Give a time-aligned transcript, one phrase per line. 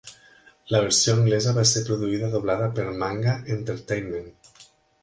[0.75, 4.31] La versió anglesa va ser produïda i doblada per Manga Entertainment.